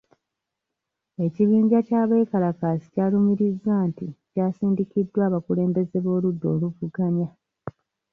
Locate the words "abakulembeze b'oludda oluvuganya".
5.27-7.27